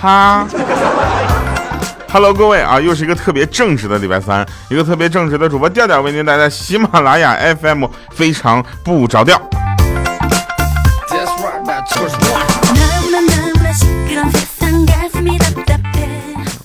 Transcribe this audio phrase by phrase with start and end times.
[0.00, 0.46] 哈。
[2.10, 9.38] Hello，各位啊，又是一个特别正直的礼拜三，一个特别正直的主播调调为您带来喜马拉雅 FM 非常不着调。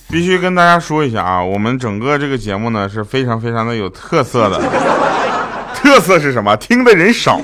[0.08, 4.58] 必须跟大家说一下啊，我们整个这个节目呢是非常非常的有特色的。
[5.74, 6.56] 特色是什么？
[6.56, 7.38] 听的人少，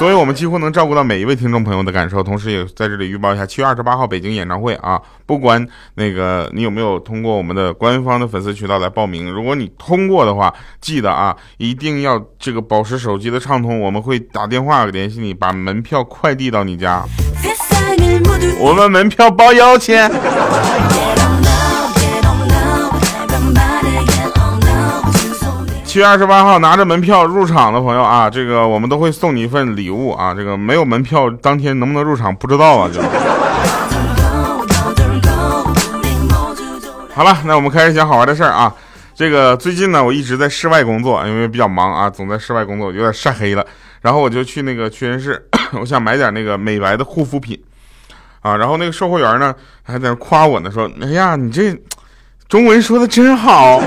[0.00, 2.22] 所以我们几乎能照顾到每一位听众朋友的感受。
[2.22, 5.62] 同时也在这里预报一下，七月二十八号北京演唱会啊，不管
[5.94, 17.04] 那个你有没有通过我们的官方的粉丝渠道来报名，如果你通过的话，记得啊，一定要这个保持手机的畅通，我们会打电话联系你，把门票快递到你家。
[18.58, 19.94] 我们门票包邮，亲。
[25.90, 30.32] 七月二十八号拿着门票入场的朋友啊，这个我们都会送你一份礼物啊。
[30.32, 33.02] 这个没有门票当天能不能入场不知道啊，就。
[37.12, 38.72] 好了，那我们开始讲好玩的事儿啊。
[39.16, 43.66] 这个最近呢，我一直在室外工作，因为比较忙啊，总在室外工作，有点晒黑了。
[44.00, 47.60] 然后我就去那个屈臣氏， 我想买点那个美白的护肤品
[48.42, 48.56] 啊。
[48.56, 49.52] 然后那个售货员呢
[49.82, 51.76] 还在那夸我呢，说：“哎呀，你这
[52.48, 53.82] 中文说的真好。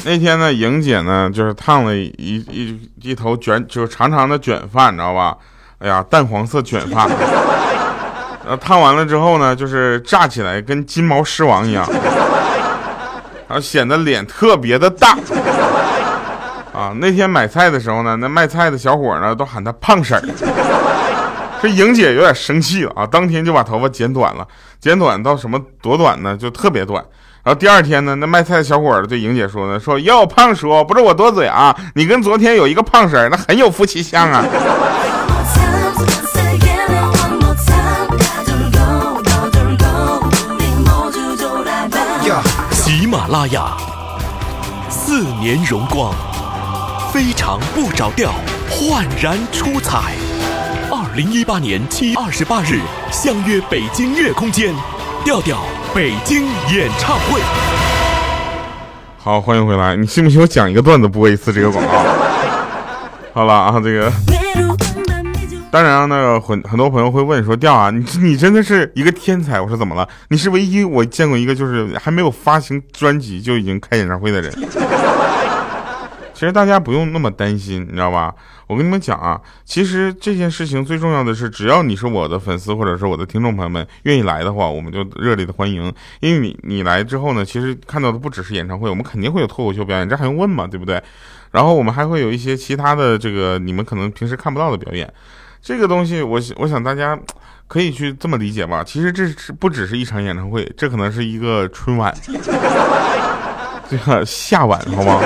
[0.04, 5.36] 那天呢，莹姐呢就是烫了一一一头卷，就是长长的卷发，你知道吧？
[5.78, 7.06] 哎呀，淡黄色卷发。
[8.42, 11.86] 然后烫完了之后呢，就是炸起来跟金毛狮王一样，
[13.46, 15.16] 然后显得脸特别的大。
[16.72, 20.22] 啊，那天买菜的时候呢，那卖菜的小伙呢都喊她胖婶儿。
[21.60, 24.46] 这莹姐有点生气了啊，当天就把头发剪短了，
[24.80, 26.34] 剪短到什么多短呢？
[26.36, 27.04] 就特别短。
[27.42, 34.44] 然后第二天呢，那卖菜的小伙子对莹姐说呢：“说哟，胖叔，不是我多嘴啊，你跟昨天有一个胖婶儿，那很有夫妻相啊。”
[42.70, 43.76] 喜马拉雅，
[44.90, 46.12] 四年荣光，
[47.12, 48.32] 非常不着调，
[48.68, 50.12] 焕然出彩。
[50.90, 52.80] 二零一八年七月二十八日，
[53.10, 54.74] 相约北京乐空间。
[55.24, 55.58] 调调
[55.92, 57.40] 北京演唱会，
[59.18, 59.96] 好，欢迎回来。
[59.96, 62.04] 你信不信我讲一个段子播一次这个广告？
[63.32, 64.12] 好了啊，这个，
[65.70, 69.60] 当然那个很很多朋友会问说，调啊，你你真的是一个天才。
[69.60, 70.06] 我说怎么了？
[70.28, 74.52] 你是唯一我见过一个就是还没有发行专辑就已经开演唱会的人。
[76.40, 78.34] 其实大家不用那么担心，你知道吧？
[78.66, 85.92] 我跟你们讲啊，其实这件事情最重要的是，只要你是我的粉丝或者是我的听众朋友们愿意来的话，我们就热烈的欢迎。
[86.20, 90.66] 因为你你来之后呢，其实看到的不只是演唱会，我们肯定会有脱口秀表演，这还用问吗？
[90.66, 91.02] 对不对？
[91.50, 95.12] 然后我们还会有一些其他的这个你们可能平时看不到的表演。
[95.60, 97.18] 这个东西，我我想大家
[97.68, 98.82] 可以去这么理解吧。
[98.82, 102.10] 其实这是不只是一场演唱会，这可能是一个春晚，
[103.90, 105.20] 这个夏晚，好吗？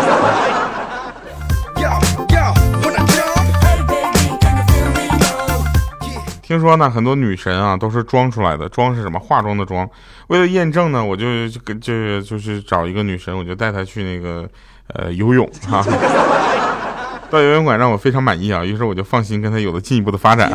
[6.54, 9.18] 听说呢，很多女神啊都是装出来的，装是什么？
[9.18, 9.88] 化妆的妆。
[10.28, 14.48] 为了验证呢，我就就就就是找一个女神，我就带她去那个
[14.86, 15.84] 呃游泳哈。
[17.28, 20.52] 到游泳馆让我非常满意啊，于是我就放心跟她有了进一步的发展。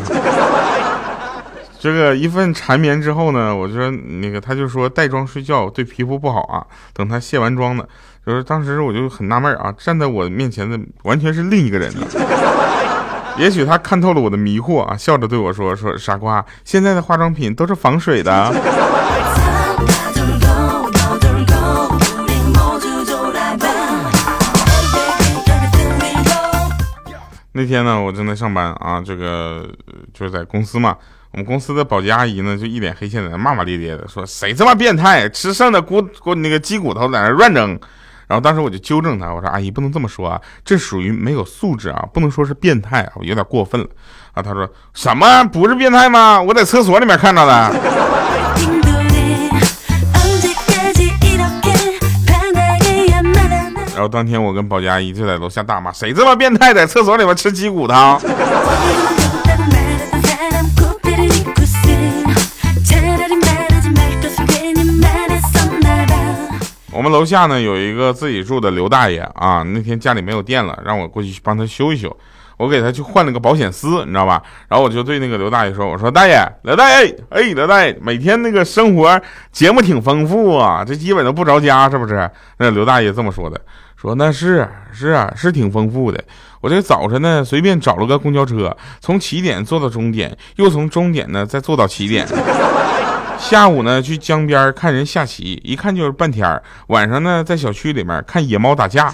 [1.78, 6.64] 这个一份缠绵之后呢，我就说那个她就说带妆睡觉对皮肤不好啊。
[6.94, 7.84] 等她卸完妆呢，
[8.24, 11.92] 就是当时我就很纳闷啊，站在我面前的完全是另一个人。
[13.40, 18.52] 也许他看透了我的迷惑啊，笑着对我说：“说傻瓜，现在的化妆品都是防水的。
[27.52, 29.66] ”那天呢，我正在上班啊，这个
[30.12, 30.94] 就是在公司嘛。
[31.32, 37.80] 我们公司的保洁阿姨呢，就一脸黑线在那骂骂咧咧的说：“谁这么变态，吃剩的骨骨那个鸡骨头在那乱扔。”
[38.30, 43.86] 然后当时我就纠正他，我说：“阿姨不能这么说啊，这属于没有素质啊，不能说是变态啊，有点过分了
[44.34, 46.40] 啊。”他说：“什么不是变态吗？
[46.40, 47.74] 我在厕所里面看到的。
[53.94, 57.94] ”然后当天我跟保洁阿姨就在楼下大骂：“谁这么变态，在厕所里面吃鸡骨头？”
[66.92, 72.14] 我们楼下呢有一个自己住的刘大爷啊，那天家里没有电了，让我过去帮他修一修。
[72.56, 74.42] 我给他去换了个保险丝，你知道吧？
[74.68, 79.18] 然后我就对那个刘大爷说：“我说大爷，刘大爷，哎，刘大爷，每天那个生活
[79.50, 83.58] 节目挺丰富啊，这基本都不着家，是不是？”那刘大爷这么说的，
[83.96, 86.22] 说那是是啊，是挺丰富的。
[86.60, 92.26] 我这早晨呢，随便找了个公交车，从起点坐到终点，又从终点呢再坐到起点。
[93.40, 96.46] 下午呢去江边看人下棋，一看就是半天。
[96.88, 99.12] 晚上呢在小区里面看野猫打架。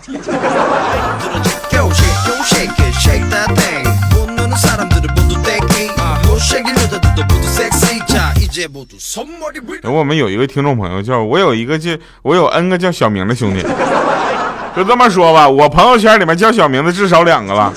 [9.84, 11.90] 我们有一个听众朋友叫我有一个叫
[12.22, 13.64] 我有 N 个叫小明的兄弟，
[14.76, 17.72] 就这么说吧，我朋友圈里面叫小明的至少两个了。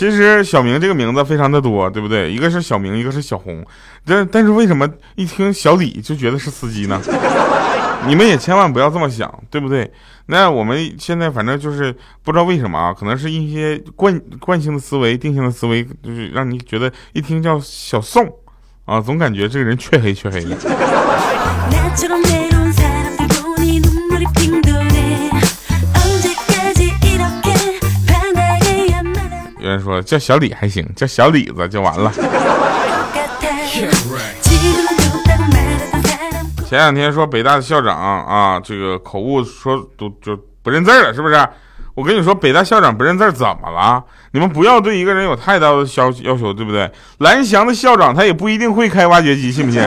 [0.00, 2.32] 其实小明这个名字非常的多，对不对？
[2.32, 3.62] 一个是小明，一个是小红，
[4.02, 6.98] 但但是为什么一听小李就觉得是司机呢？
[8.06, 9.92] 你们也千万不要这么想，对不对？
[10.24, 11.94] 那我们现在反正就是
[12.24, 18.26] 不知道为什么啊，可能是一些惯惯性的思维、定性的思维，就是让你觉得一听叫小宋
[18.86, 20.56] 啊，总感觉这个人黢黑黢黑的。
[29.70, 32.12] 人说叫小李还行，叫小李子就完了。
[36.68, 41.48] 前两天说北大的校长啊，这个口误说都就不认字了，是不是？
[41.94, 44.02] 我跟你说，北大校长不认字怎么了？
[44.32, 46.90] 你们不要对一个人有太大的要要求，对不对？
[47.18, 49.82] 蓝翔的校长他也不一定会开挖掘机，信不信？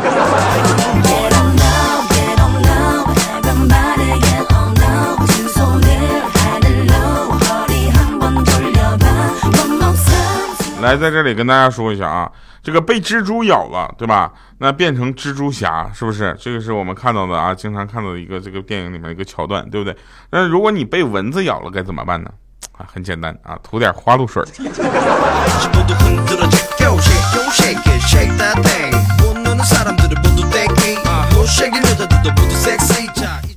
[10.83, 12.31] 来，在这里跟大家说一下啊。
[12.61, 14.31] 这个被蜘蛛咬了，对吧？
[14.59, 16.33] 那变成蜘蛛侠，是不是？
[16.39, 19.97] 这个是我们看到的啊，经常看到的一个这个电影里面一个桥段，对不对？
[20.29, 22.29] 那如果你被蚊子咬了，该怎么办呢？
[22.77, 24.41] 啊，很简单啊，涂点花露水。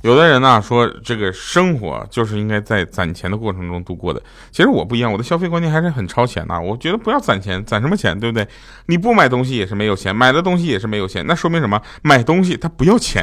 [0.07, 4.21] 有的人呢说，这个生活就是应该在攒钱的过程中度过的。
[4.53, 6.57] 其实我不一样，我的消费观念还是很超前的。
[6.57, 8.47] 我觉得不要攒钱，攒什么钱，对不对？
[8.85, 11.81] 你不买东西也是没有钱，买的东西也是没有钱，那说明什么？
[12.03, 13.21] 买东西它不要钱，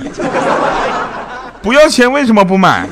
[1.62, 2.86] 不要钱为什么不买？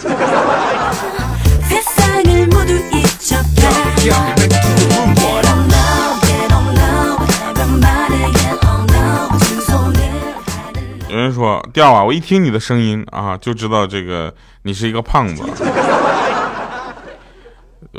[11.22, 15.42] 人说调啊，我一听你的声音啊，就知道这个你是一个胖子。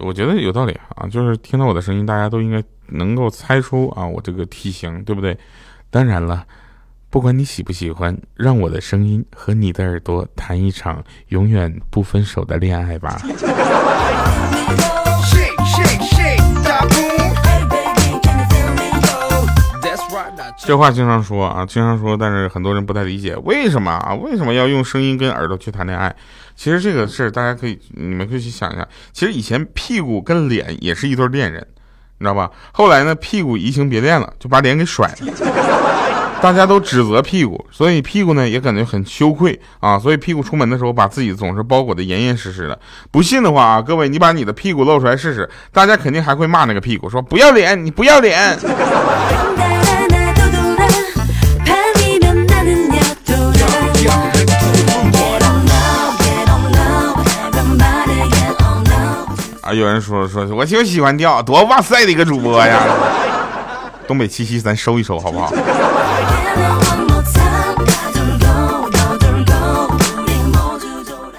[0.01, 5.37] 我觉得有道理啊，就是听到我的声音，大家都应该能够猜出啊，我这个体型对不对？
[5.89, 6.45] 当然了，
[7.09, 13.21] 不管你喜不喜欢，让我的声音和你的耳朵谈一场永远不分手的恋爱吧。
[20.65, 24.13] 这话经常说啊，经常说，但是很多人不太理解，为什么啊？
[24.13, 26.15] 为什么要用声音跟耳朵去谈恋爱？
[26.55, 28.87] 其实这个事儿大家可以，你们可以去想一下。
[29.11, 31.65] 其实以前屁股跟脸也是一对恋人，
[32.17, 32.49] 你知道吧？
[32.71, 36.39] 后来呢，屁股移情别恋了，就把脸给甩了。
[36.41, 39.99] 大家都指责屁股，所以屁股呢也感觉很羞愧啊。
[39.99, 42.79] 所以屁股出门的时候，把自己总是包裹的严严实实的。
[43.11, 48.57] 不信的话啊，各位你把你的屁股露出来试试，大家肯定还会骂那个屁股，说不要脸，你不要脸。
[59.73, 62.83] 有人说说，我就喜欢钓，多哇塞的一个主播呀！
[64.07, 65.51] 东北七夕咱收一收好不好？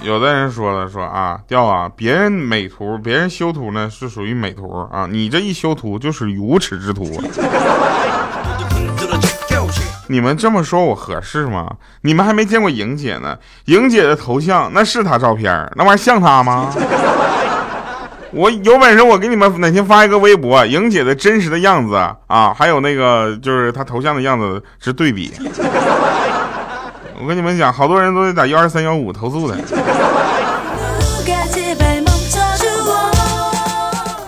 [0.02, 7.22] 有的人说了说啊，调啊，别人美图，别人修图呢是属于美图啊，你这一修图就是无耻之徒。
[10.06, 11.66] 你们这么说我合适吗？
[12.02, 16.70] 你们还没见过莹姐呢，莹姐的头像那是她照片，那玩意像她吗？
[18.36, 21.94] 我有本事，我给你们哪天发一个微博，莹姐的真实的样子
[22.26, 25.32] 啊，还有那个就是她头像的样子是对比。
[27.20, 29.56] 我跟你们讲，好多人都得打幺二三幺五投诉的。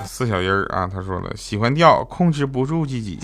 [0.05, 3.19] 四小音儿啊，他说了，喜欢调，控制不住自己。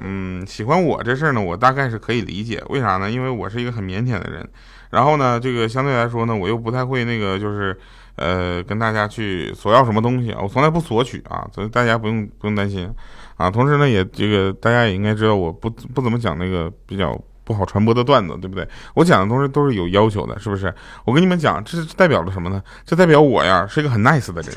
[0.00, 3.10] 嗯，喜欢我这事儿呢，我大概是可以理解，为啥呢？
[3.10, 4.48] 因为我是一个很腼腆的人，
[4.88, 7.78] 然后呢，这个相对来说呢，我又不太会那个就是。
[8.16, 10.38] 呃，跟大家去索要什么东西啊？
[10.42, 12.88] 我从来不索取啊，所以大家不用不用担心
[13.36, 13.50] 啊。
[13.50, 18.68] 同时呢，也这个大家也应该知道，我不不怎么讲那个比较不好传播的段子，对不对？
[18.94, 20.72] 我讲的东西都是有要求的，是不是？
[21.04, 22.62] 我跟你们讲，这代表了什么呢？
[22.84, 24.52] 这代表我呀是一个很 nice 的人，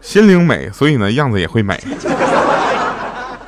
[0.00, 1.76] 心灵美，所以呢样子也会美。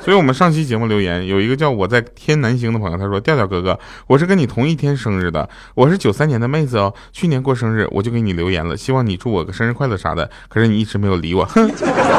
[0.01, 3.77] 所以我们上期节目留言有一个叫我在天南星的朋友，他说：“调调哥哥，
[4.07, 6.93] 我是跟你同一天生日的，我是九三年的妹子哦。
[7.11, 11.45] 去年过生日我就给你留言了，希望你祝我个生日快乐啥的，可是你一直没有理我。
[11.45, 11.69] 哼！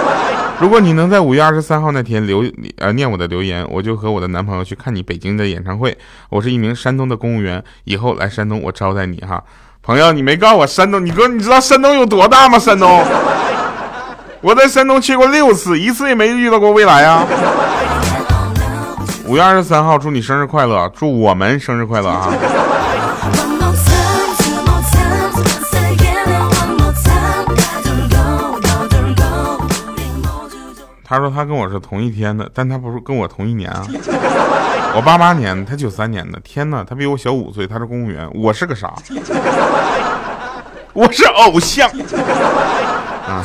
[0.61, 2.45] 如果你能在五月二十三号那天留
[2.77, 5.97] 呃念我的留言，我就和我的男朋友去看你北京的演唱会。
[6.29, 9.43] 我是一名山东的公务员，以后来山东我招待你哈。
[9.83, 12.59] 朋友，你没告诉我山东，你哥你知道山东有多大吗？
[12.59, 13.03] 山东，
[14.43, 17.27] 我在山东去过六次，一次也没遇到过未来啊。”
[19.31, 20.89] 五月二十三号，祝你生日快乐！
[20.89, 22.29] 祝我们生日快乐啊！
[31.05, 33.87] 他说他跟我是同一天的，但他不是跟我同一年啊。
[34.97, 36.41] 我八八年，他九三年的。
[36.41, 38.93] 天哪，他比我小五岁，他是公务员，我是个啥？
[40.93, 41.89] 我是偶像
[43.29, 43.45] 啊！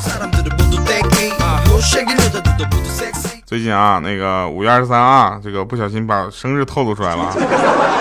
[3.45, 7.31] 最近啊，那个五月二十三啊，这个不小心把生日透露出来了。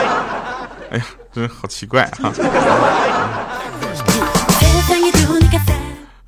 [0.91, 2.33] 哎呀，真好奇怪啊！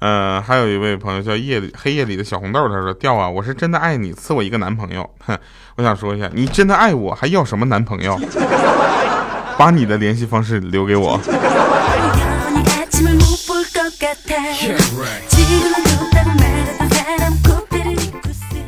[0.00, 5.34] 呃，还有一位朋友叫夜里黑夜里的小红豆，他说：“调啊，我是真的爱你，赐我一个男朋友。”哼，
[5.76, 8.20] 我想说一下，你真的爱我，还要什么男朋友？
[9.56, 11.18] 把你的联系方式留给我。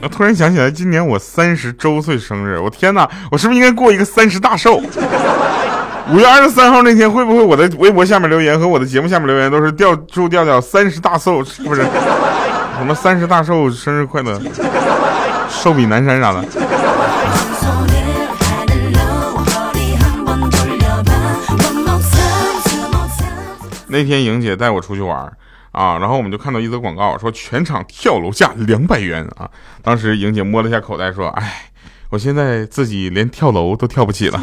[0.08, 4.82] 突然想起来，今年我三十周岁生日，我天哪，我是不是应该过一个三十大寿？
[6.10, 11.44] 五月二十三号那天，会不会我的微博下面留言和我的节目下面留言都是调祝调调三十大寿？
[11.44, 11.82] 是不是？
[12.78, 14.40] 什么三十大寿生日快乐，
[15.48, 16.44] 寿比南山啥的？
[23.88, 25.30] 那天莹姐带我出去玩。
[25.78, 29.48] 啊，然后我们就看到一则广告，说全场跳楼价两百元啊！
[29.80, 31.70] 当时莹姐摸了一下口袋，说：“哎，
[32.10, 34.40] 我现在自己连跳楼都跳不起了。”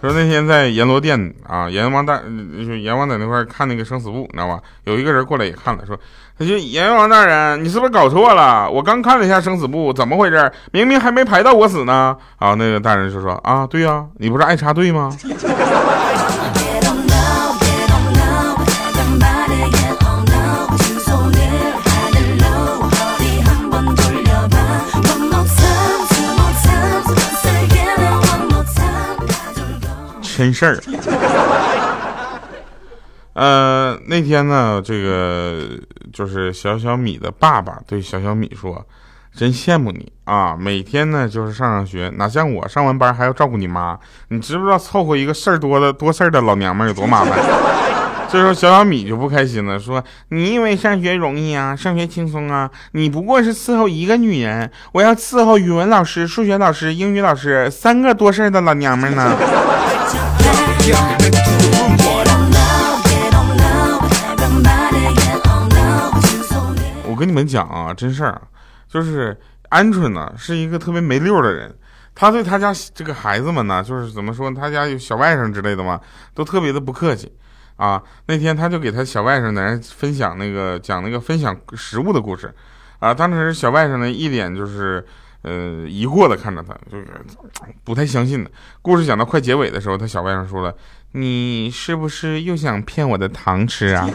[0.00, 2.20] 说那天在阎罗殿啊，阎王大，
[2.82, 4.60] 阎王在那块看那个生死簿，你知道吧？
[4.84, 5.98] 有一个人过来也看了，说
[6.38, 8.70] ：“他说阎王大人，你是不是搞错了？
[8.70, 10.52] 我刚看了一下生死簿，怎么回事？
[10.70, 15.10] 明明还没排到我死呢。”啊，那个大人就说：“啊，对呀，你不是爱插队吗？”
[30.36, 30.78] 真事儿，
[33.32, 35.68] 呃，那天呢，这个
[36.12, 38.86] 就是小小米的爸爸对小小米说
[39.34, 43.98] ：“真羡慕你啊，每天呢就是上上学，哪像我上完班还要照顾你妈，
[44.28, 47.38] 你知不知道凑合一个事儿多的多事儿的老娘们有多麻烦？”
[48.28, 51.76] 这时候小小米就不开心了，说：“你以为上学容易啊？
[51.76, 52.68] 上学轻松啊？
[52.92, 59.36] 你不过是伺候一个女人，我要伺候语文老师、数学老师、英语老师三个多事儿的老娘们呢。”
[67.16, 68.42] 我跟你们讲啊，真事儿，
[68.86, 69.34] 就是
[69.70, 71.74] 鹌鹑呢是一个特别没溜的人，
[72.14, 75.98] 他对他家这个孩子们呢，就是怎么说，他家有小外甥之类的嘛，
[76.34, 77.32] 都特别的不客气
[77.76, 78.02] 啊。
[78.26, 82.54] 那天他就给他小外甥在那分享那个讲那个分享食物的故事
[82.98, 85.02] 啊，当时小外甥呢一脸就是。
[85.42, 87.06] 呃，疑惑的看着他，就是
[87.84, 88.50] 不太相信的。
[88.82, 90.74] 故事讲到快结尾的时候，他小外甥说了
[91.12, 94.10] ：“你是不是又想骗我的糖吃啊？”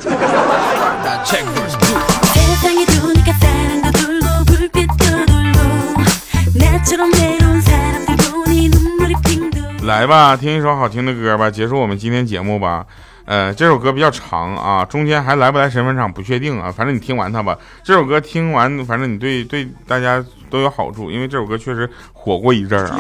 [9.83, 12.85] 来吧，听一首好听的歌吧，结束我们今天节目吧。
[13.25, 17.57] 呃，这首歌比较长啊，中间还来不来神分场不确定啊，反正你听完它吧。
[17.83, 22.99] 这首歌听完，反正你对对大家都有好处，因为这首歌确实火过一阵儿啊。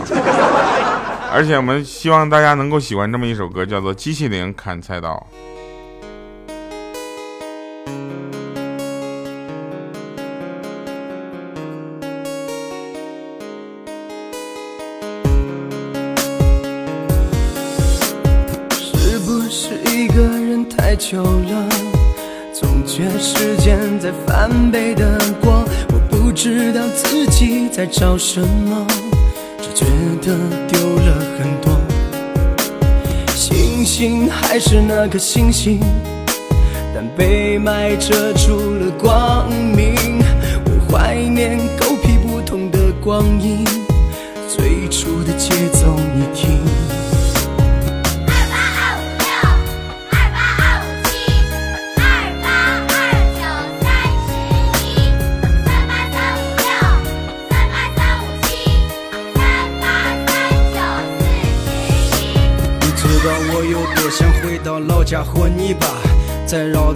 [1.33, 5.11] 而且我们希望大家能够喜欢这么一首歌，叫做《机器灵砍菜刀》。
[21.01, 21.67] 久了，
[22.53, 28.85] 总觉时间在翻倍的过，我不知道自己在找什么，
[29.59, 29.83] 只觉
[30.21, 31.75] 得丢了很多。
[33.33, 35.79] 星星还是那颗星星，
[36.93, 40.10] 但被埋遮住了光明。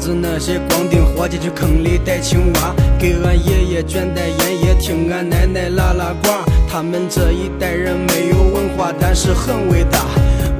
[0.05, 6.47] 是那些光腚伙计去坑里逮青蛙，给俺爷爷卷袋烟，也听俺奶奶拉拉呱。
[6.69, 10.05] 他们这一代人没有文化，但是很伟大。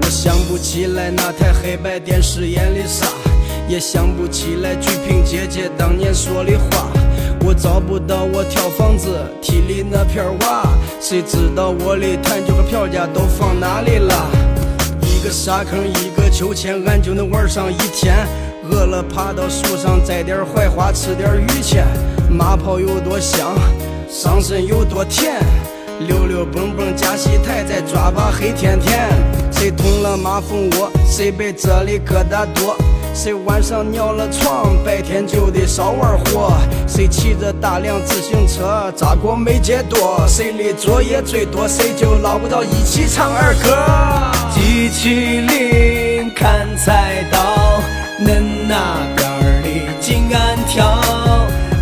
[0.02, 3.06] 我想不起来那台黑白电视演的啥，
[3.70, 6.90] 也想不起来鞠萍姐姐当年说的话。
[7.46, 10.68] 我找不到我跳房子梯里那片瓦，
[11.00, 14.28] 谁知道我的弹酒和票价都放哪里了？
[15.04, 18.26] 一个沙坑，一个秋千，俺就能玩上一天。
[18.72, 21.86] 饿了爬到树上摘点槐花，吃点榆钱。
[22.30, 23.56] 马泡有多香，
[24.10, 25.36] 上身有多甜。
[26.08, 29.08] 溜溜蹦蹦加戏台，再抓把黑甜甜。
[29.52, 32.76] 谁捅了马蜂窝，谁被这里疙瘩多。
[33.14, 36.52] 谁晚上尿了床，白天就得少玩火。
[36.86, 40.22] 谁骑着大辆自行车，扎过美捷多。
[40.28, 43.74] 谁的作业最多，谁就捞不着一起唱儿歌。
[44.54, 47.40] 机器灵砍菜刀，
[48.20, 49.70] 恁那边儿的
[50.00, 51.00] 紧按跳，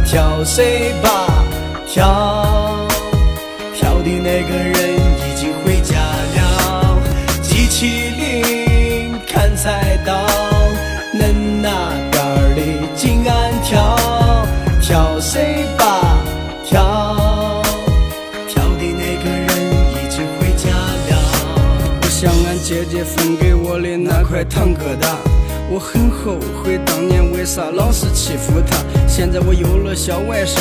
[0.06, 1.46] 跳谁吧
[1.88, 2.86] 跳，
[3.74, 5.96] 跳的那个人已经回家
[6.36, 7.00] 了。
[7.42, 10.28] 机器灵看菜刀，
[11.14, 11.70] 恁那
[12.12, 12.62] 边儿的
[12.96, 13.32] 紧按
[13.64, 13.96] 跳，
[14.82, 16.18] 跳谁吧
[16.66, 16.72] 跳。
[22.66, 25.06] 姐姐分给我的那块糖疙瘩，
[25.74, 28.78] 我很后悔当年为啥老是欺负她。
[29.08, 30.60] 现在我有了小外甥，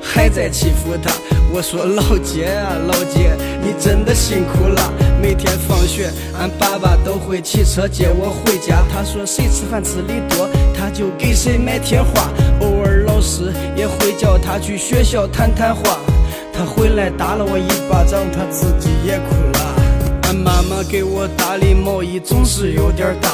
[0.00, 1.12] 还在欺负她。
[1.52, 4.92] 我说老姐啊，老姐，你真的辛苦了。
[5.20, 8.82] 每天放学，俺爸爸都会骑车接我回家。
[8.90, 12.32] 他说谁吃饭吃的多，他就给谁买贴画。
[12.62, 15.98] 偶尔老师也会叫他去学校谈谈话。
[16.50, 19.60] 他回来打了我一巴掌，他自己也哭了。
[20.22, 23.28] 俺妈妈给我打的毛衣总是有点大，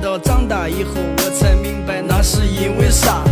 [0.00, 3.22] 到长大以后我才明白那是因为啥。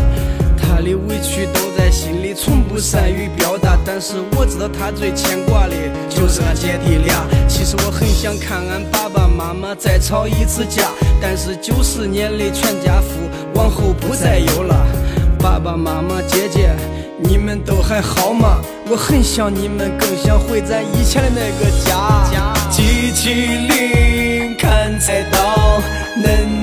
[0.57, 3.77] 他的委屈都在心里，从不善于表达。
[3.85, 5.75] 但是我知道他最牵挂的
[6.09, 7.27] 就是俺姐弟俩。
[7.49, 14.87] 其实我很想看俺爸爸妈妈再吵一次架，但是九十年的全家福往后不再有了。
[15.39, 16.71] 爸爸妈妈姐姐，
[17.19, 18.61] 你们都还好吗？
[18.91, 22.23] 我很想你们，更想回咱以前的那个家。
[22.71, 25.38] 机器灵看菜刀，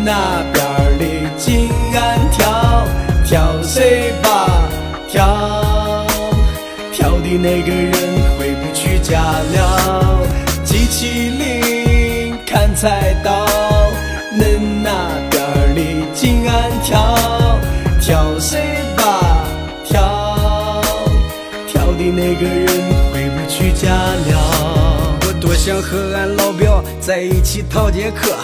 [0.06, 1.04] 那边儿的
[1.36, 2.86] 紧按跳，
[3.26, 4.70] 跳谁吧
[5.10, 6.06] 跳，
[6.94, 7.92] 跳的那个人
[8.38, 10.22] 回不去家了。
[10.64, 13.48] 机器灵砍菜刀，
[14.38, 15.82] 恁那边儿的
[16.14, 17.18] 紧按跳，
[18.00, 18.62] 跳谁
[18.96, 19.48] 吧
[19.84, 20.84] 跳，
[21.68, 22.68] 跳的那个人
[23.12, 25.18] 回不去家了。
[25.22, 28.36] 我多想和俺老表在一起逃节课，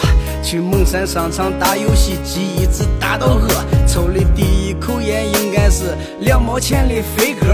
[0.42, 3.48] 去蒙山商场打游戏机，一直打到饿。
[3.86, 7.46] 抽的第一口烟应该是两毛钱的飞鸽，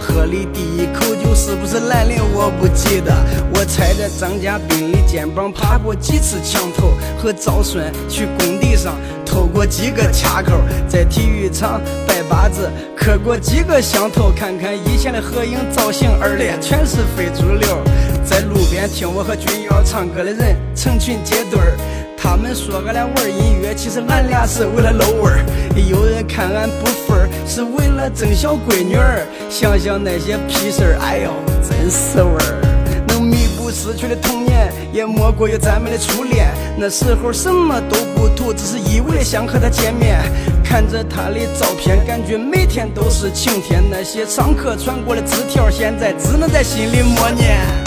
[0.00, 3.12] 喝的第一口酒是不是兰陵我不记得。
[3.54, 8.94] 我踩着张家斌的肩膀爬过几次墙头，和赵顺去工地上
[9.26, 10.52] 偷过几个卡扣，
[10.88, 14.30] 在体育场拜把子磕过几个响头。
[14.34, 17.82] 看看以前的合影造型，二列全是非主流。
[18.24, 21.76] 在路边听我和君瑶唱歌的人成群结队儿，
[22.22, 25.40] 他们说俺俩玩音乐，其实俺俩是为了露味儿。
[25.88, 29.26] 有人看俺不分儿，是为了争小闺女儿。
[29.48, 31.30] 想想那些屁事儿，哎呦，
[31.66, 33.04] 真是味儿。
[33.08, 36.48] 能弥补失去的童年，也莫过于咱们的初恋。
[36.76, 40.20] 那时候什么都不图，只是一味的想和他见面。
[40.62, 43.82] 看着他的照片，感觉每天都是晴天。
[43.90, 47.79] 那些上课传过的纸条，现在只能在心里默念。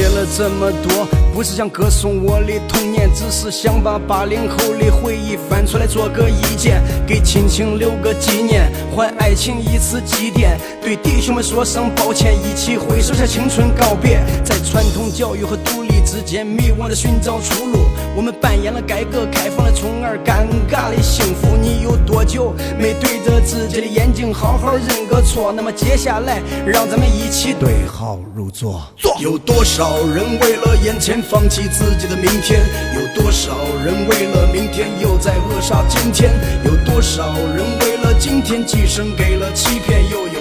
[0.00, 10.56] 写了这么多，不是想歌颂我的童年，只是想把八零后的回忆翻出来做个意见，给亲情留个纪念，还爱情一次祭奠。
[10.80, 14.24] 对弟兄们说声抱歉，一起挥手向青春告别。
[14.42, 17.78] 在传统教育和独立之间迷惘的寻找出路，
[18.16, 21.56] 我们扮演了改革开放的宠儿，尴尬的幸福。
[21.60, 25.52] 你有多久没对着自己的眼睛好好认个错？
[25.52, 28.82] 那么接下来，让咱们一起对号入座。
[29.20, 32.60] 有多少人为了眼前放弃自己的明天？
[32.94, 36.32] 有多少人为了明天又在扼杀今天？
[36.64, 40.00] 有多少人为了今天寄生给了欺骗？
[40.10, 40.39] 又有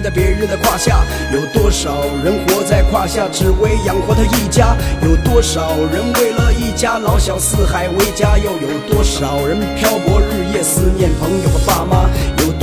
[0.00, 1.04] 在别人的胯下？
[1.32, 4.76] 有多少人活在胯下只为养活他一家？
[5.02, 8.38] 有多少人为了一家老小四海为家？
[8.38, 12.08] 又有多少人漂泊日夜思念朋友和爸妈？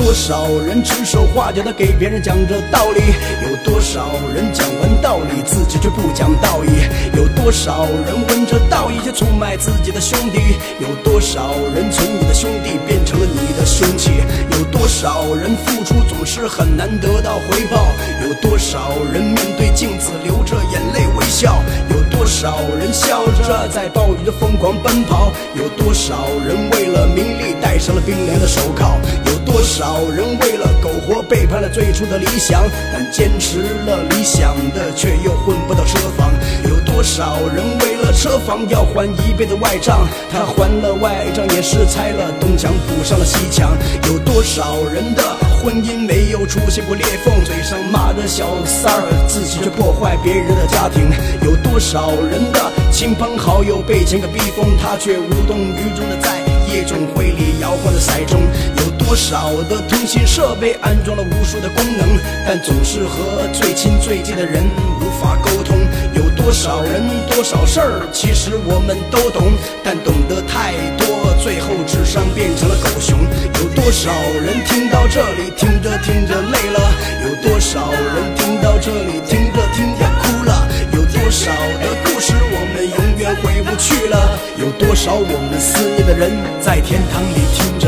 [0.07, 3.01] 多少人指手画脚的给别人讲着道理？
[3.43, 6.69] 有多少人讲完道理自己却不讲道义？
[7.13, 10.39] 有多少人闻着道义却出卖自己的兄弟？
[10.79, 14.11] 有多少人从你的兄弟变成了你的凶器？
[14.51, 17.85] 有多少人付出总是很难得到回报？
[18.23, 21.61] 有多少人面对镜子流着眼泪微笑？
[21.89, 25.33] 有多少人笑着在暴雨中疯狂奔跑？
[25.53, 28.97] 有多少人为了名利戴上了冰凉的手铐？
[29.25, 32.63] 有多少人为了苟活背叛了最初的理想？
[32.93, 36.31] 但坚持了理想的却又混不到车房？
[36.63, 40.07] 有多少人为了车房要还一辈子外账？
[40.31, 43.77] 他还了外账也是拆了东墙补上了西墙。
[44.07, 45.21] 有多少人的
[45.61, 47.33] 婚姻没有出现过裂缝？
[47.43, 51.09] 嘴上骂着小三儿，自己却破坏别人的家庭。
[51.43, 56.39] 有多少人的亲朋好友被钱给逼疯，他却无动于衷的在
[56.71, 58.37] 夜总会里摇晃着骰盅。
[58.77, 64.61] 有多少的通信设备安装了无数的功能，但总是和最亲最近的人
[64.99, 65.79] 无法沟通。
[66.13, 73.17] 有多少人多少事儿，其实我们都懂，但懂得太多，最后智商变成了狗熊。
[73.55, 74.11] 有多少
[74.43, 76.91] 人听到这里，听着听着累了？
[77.23, 80.67] 有多少人听到这里，听着听着哭了？
[80.91, 84.37] 有多少的故事我们永远回不去了？
[84.59, 87.87] 有多少我们思念的人在天堂里听着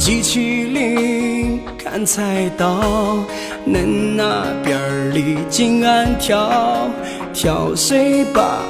[0.00, 3.18] 机器灵砍菜刀，
[3.66, 6.88] 恁那边儿里静安跳
[7.34, 8.62] 跳谁吧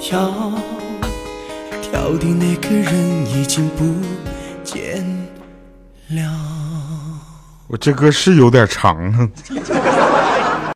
[0.00, 0.52] 跳，
[1.80, 2.92] 跳的那个人
[3.26, 3.84] 已经不
[4.64, 5.06] 见
[6.08, 6.28] 了。
[7.68, 9.28] 我这歌是有点长啊。